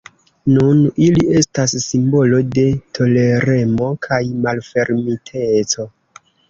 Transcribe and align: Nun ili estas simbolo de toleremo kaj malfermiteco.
Nun 0.53 0.79
ili 1.07 1.27
estas 1.41 1.75
simbolo 1.85 2.41
de 2.57 2.65
toleremo 2.99 3.93
kaj 4.09 4.23
malfermiteco. 4.49 5.93